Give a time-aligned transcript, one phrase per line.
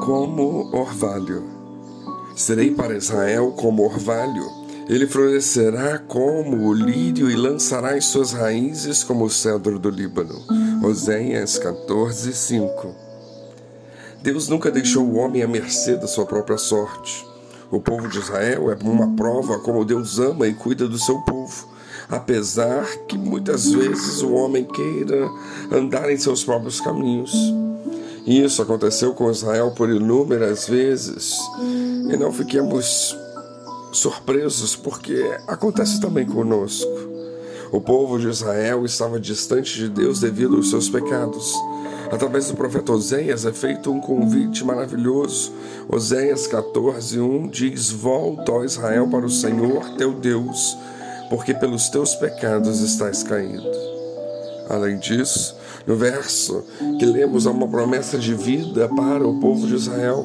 [0.00, 1.44] como orvalho.
[2.34, 4.50] Serei para Israel como orvalho.
[4.88, 10.34] Ele florescerá como o lírio e lançará as suas raízes como o cedro do Líbano.
[10.82, 12.94] Oséias 14, 5.
[14.22, 17.24] Deus nunca deixou o homem à mercê da sua própria sorte.
[17.70, 21.68] O povo de Israel é uma prova como Deus ama e cuida do seu povo,
[22.08, 25.30] apesar que muitas vezes o homem queira
[25.70, 27.32] andar em seus próprios caminhos.
[28.26, 31.38] Isso aconteceu com Israel por inúmeras vezes
[32.12, 33.16] e não fiquemos
[33.92, 36.90] surpresos porque acontece também conosco.
[37.72, 41.54] O povo de Israel estava distante de Deus devido aos seus pecados.
[42.10, 45.52] Através do profeta Oséias é feito um convite maravilhoso.
[45.88, 50.76] Oséias 14:1 diz: Volta, ó Israel, para o Senhor teu Deus,
[51.28, 53.89] porque pelos teus pecados estás caído.
[54.70, 56.64] Além disso, no verso
[56.98, 60.24] que lemos há uma promessa de vida para o povo de Israel.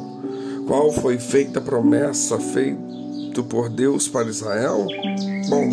[0.67, 4.85] Qual foi feita a promessa feita por Deus para Israel?
[5.49, 5.69] Bom,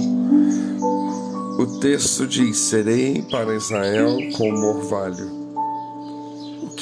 [1.58, 5.42] o texto diz: Serei para Israel como orvalho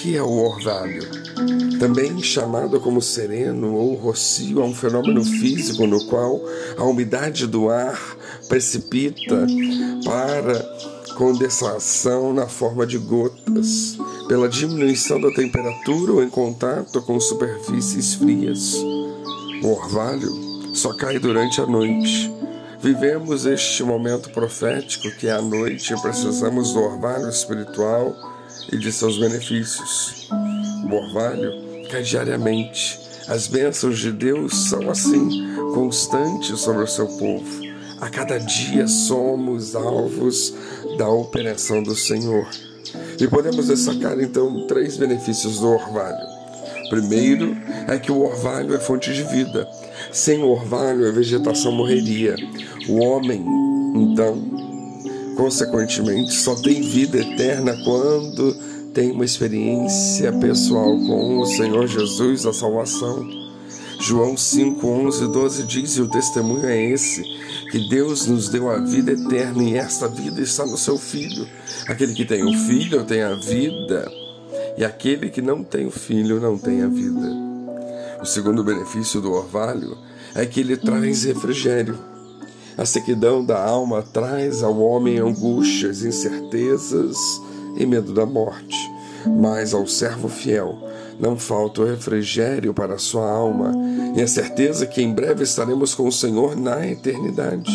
[0.01, 1.07] que é o orvalho?
[1.79, 6.41] Também chamado como sereno ou rocio, é um fenômeno físico no qual
[6.79, 8.17] a umidade do ar
[8.49, 9.47] precipita
[10.05, 10.55] para
[11.21, 18.77] condensação na forma de gotas, pela diminuição da temperatura ou em contato com superfícies frias.
[19.63, 22.33] O orvalho só cai durante a noite.
[22.81, 28.17] Vivemos este momento profético que é a noite e precisamos do orvalho espiritual
[28.73, 30.27] e de seus benefícios.
[30.91, 31.53] O orvalho
[31.91, 32.99] cai diariamente.
[33.29, 37.70] As bênçãos de Deus são assim, constantes sobre o seu povo.
[38.01, 40.55] A cada dia somos alvos
[40.97, 42.49] da operação do Senhor.
[43.21, 46.27] E podemos destacar então três benefícios do orvalho.
[46.89, 49.69] Primeiro é que o orvalho é fonte de vida.
[50.13, 52.35] Sem o orvalho, a vegetação morreria.
[52.89, 53.45] O homem,
[53.95, 54.61] então,
[55.41, 58.55] Consequentemente, só tem vida eterna quando
[58.93, 63.27] tem uma experiência pessoal com o Senhor Jesus, a salvação.
[64.01, 67.23] João 5, 11 e 12 diz: E o testemunho é esse,
[67.71, 71.47] que Deus nos deu a vida eterna e esta vida está no seu Filho.
[71.87, 74.11] Aquele que tem o Filho tem a vida,
[74.79, 77.31] e aquele que não tem o Filho não tem a vida.
[78.23, 79.99] O segundo benefício do orvalho
[80.35, 81.99] é que ele traz refrigério.
[82.79, 87.19] A sequidão da alma traz ao homem angústias, incertezas
[87.77, 88.77] e medo da morte.
[89.39, 90.79] Mas ao servo fiel
[91.21, 93.73] não falta o refrigério para a sua alma
[94.17, 97.71] e a certeza que em breve estaremos com o Senhor na eternidade.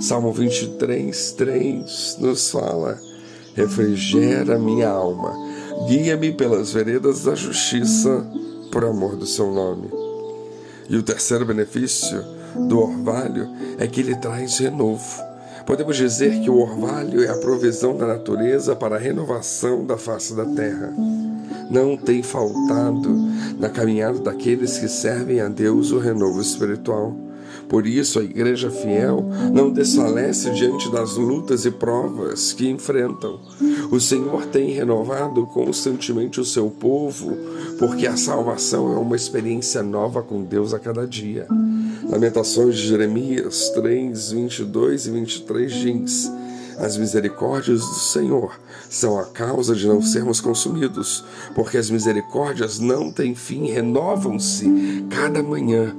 [0.00, 3.00] Salmo 23, 3 nos fala:
[3.54, 5.32] Refrigera minha alma,
[5.88, 8.26] guia-me pelas veredas da justiça,
[8.70, 9.88] por amor do seu nome.
[10.88, 12.22] E o terceiro benefício
[12.68, 13.48] do orvalho
[13.78, 15.31] é que ele traz renovo.
[15.66, 20.34] Podemos dizer que o orvalho é a provisão da natureza para a renovação da face
[20.34, 20.92] da terra.
[21.70, 23.08] Não tem faltado
[23.58, 27.16] na caminhada daqueles que servem a Deus o renovo espiritual.
[27.68, 33.40] Por isso, a igreja fiel não desfalece diante das lutas e provas que enfrentam.
[33.90, 37.36] O Senhor tem renovado constantemente o seu povo,
[37.78, 41.46] porque a salvação é uma experiência nova com Deus a cada dia.
[42.08, 46.32] Lamentações de Jeremias 3, 22 e 23 diz:
[46.78, 48.58] As misericórdias do Senhor
[48.90, 51.24] são a causa de não sermos consumidos,
[51.54, 54.66] porque as misericórdias não têm fim, renovam-se
[55.10, 55.96] cada manhã.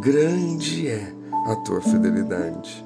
[0.00, 1.12] Grande é
[1.46, 2.84] a tua fidelidade.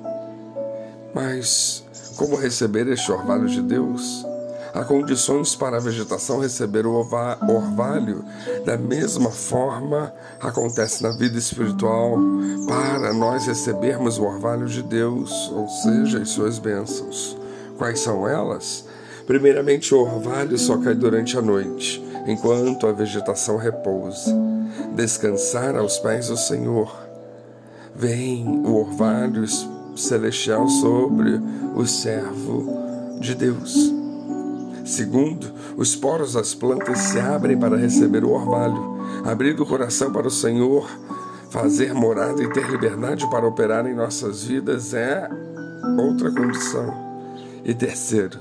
[1.14, 1.84] Mas
[2.16, 4.27] como receber este orvalho de Deus?
[4.74, 8.24] Há condições para a vegetação receber o orvalho.
[8.64, 12.18] Da mesma forma, acontece na vida espiritual
[12.66, 17.36] para nós recebermos o orvalho de Deus, ou seja, as suas bênçãos.
[17.76, 18.84] Quais são elas?
[19.26, 24.34] Primeiramente, o orvalho só cai durante a noite, enquanto a vegetação repousa.
[24.94, 26.94] Descansar aos pés do Senhor.
[27.94, 29.44] Vem o orvalho
[29.96, 31.40] celestial sobre
[31.74, 33.97] o servo de Deus.
[34.88, 38.96] Segundo, os poros das plantas se abrem para receber o orvalho.
[39.22, 40.88] Abrir o coração para o Senhor,
[41.50, 45.28] fazer morada e ter liberdade para operar em nossas vidas é
[45.98, 46.90] outra condição.
[47.62, 48.38] E terceiro,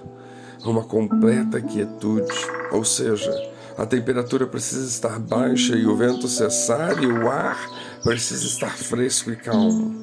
[0.63, 2.33] uma completa quietude,
[2.71, 3.29] ou seja,
[3.77, 7.59] a temperatura precisa estar baixa e o vento cessar e o ar
[8.03, 10.01] precisa estar fresco e calmo.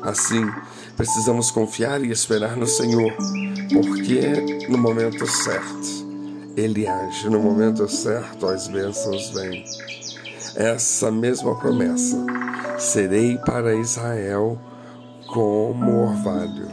[0.00, 0.50] Assim,
[0.96, 3.12] precisamos confiar e esperar no Senhor
[3.72, 6.02] porque no momento certo
[6.56, 9.64] ele age, no momento certo as bênçãos vêm.
[10.56, 12.16] essa mesma promessa:
[12.78, 14.58] serei para Israel
[15.26, 16.68] como orvalho.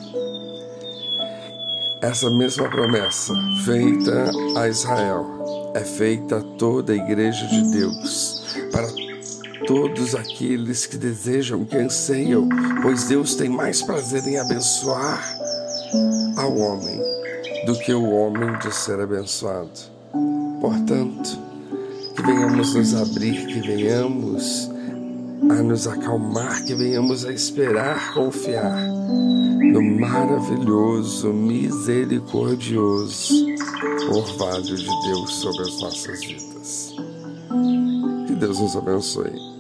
[2.02, 3.34] Essa mesma promessa
[3.66, 8.88] feita a Israel é feita a toda a igreja de Deus, para
[9.66, 12.48] todos aqueles que desejam, que anseiam,
[12.82, 15.22] pois Deus tem mais prazer em abençoar
[16.38, 17.00] ao homem
[17.66, 19.70] do que o homem de ser abençoado.
[20.62, 21.38] Portanto,
[22.16, 24.70] que venhamos nos abrir, que venhamos
[25.50, 28.78] a nos acalmar, que venhamos a esperar, confiar
[29.72, 33.48] no maravilhoso, misericordioso
[34.12, 36.89] orvalho de Deus sobre as nossas vidas.
[38.40, 39.59] Deus nos abençoe.